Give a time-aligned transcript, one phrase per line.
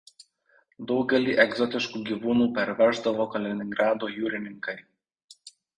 [0.91, 4.81] Daugelį egzotiškų gyvūnų parveždavo Kaliningrado jūrininkai.